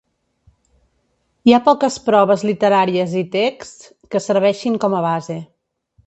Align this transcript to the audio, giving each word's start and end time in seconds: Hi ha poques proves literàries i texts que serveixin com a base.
Hi 1.49 1.53
ha 1.57 1.59
poques 1.67 1.97
proves 2.07 2.45
literàries 2.49 3.13
i 3.19 3.21
texts 3.35 3.91
que 4.15 4.23
serveixin 4.29 4.79
com 4.87 4.97
a 5.01 5.03
base. 5.07 5.37